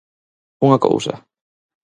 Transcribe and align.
Unha 0.65 0.81
cousa. 0.85 1.15